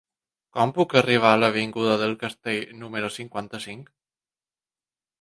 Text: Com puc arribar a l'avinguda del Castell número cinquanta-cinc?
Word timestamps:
Com 0.55 0.71
puc 0.77 0.95
arribar 1.01 1.33
a 1.33 1.39
l'avinguda 1.43 1.99
del 2.05 2.17
Castell 2.25 2.75
número 2.83 3.15
cinquanta-cinc? 3.21 3.97